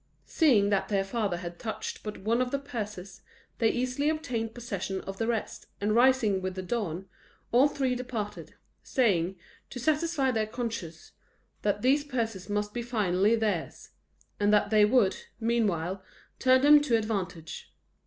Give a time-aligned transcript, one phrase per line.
[0.25, 3.21] Seeing that their father had touched but one of the purses,
[3.59, 7.05] they easily obtained possession of the rest, and rising with the dawn,
[7.51, 9.35] all three departed, saying,
[9.69, 11.11] to satisfy their consciences,
[11.61, 13.91] that these purses must be finally theirs,
[14.39, 16.03] and that they would, meanwhile,
[16.39, 17.71] turn them to advantage.